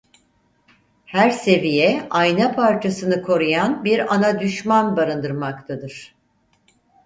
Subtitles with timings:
[1.05, 6.15] Her seviye ayna parçasını koruyan bir ana düşman barındırmaktadır.